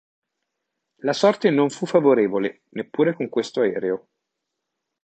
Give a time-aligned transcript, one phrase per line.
[1.01, 4.07] La sorte non fu favorevole neppure con questo aereo.